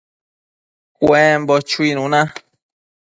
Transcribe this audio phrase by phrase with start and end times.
[0.97, 2.21] cuembo chuinuna